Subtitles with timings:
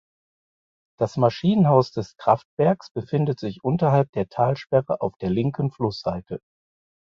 [0.97, 6.39] Das Maschinenhaus des Kraftwerks befindet sich unterhalb der Talsperre auf der linken Flussseite.